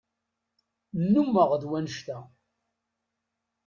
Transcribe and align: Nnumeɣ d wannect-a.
Nnumeɣ 1.01 1.49
d 1.61 1.63
wannect-a. 1.69 2.17